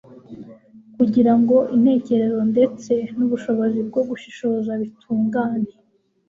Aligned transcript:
kugira 0.95 1.31
ngo 1.39 1.55
intekerezo 1.75 2.39
ndetse 2.51 2.93
nubushobozi 3.15 3.79
bwo 3.87 4.01
gushishoza 4.09 4.71
bitungane 4.81 5.71